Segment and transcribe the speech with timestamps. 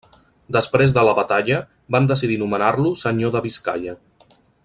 [0.55, 1.59] Després de la batalla,
[1.97, 3.95] van decidir nomenar-lo Senyor de Biscaia.